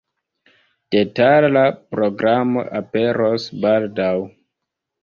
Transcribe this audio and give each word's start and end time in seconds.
Detala 0.95 1.63
programo 1.93 2.65
aperos 2.81 3.49
baldaŭ. 3.65 4.15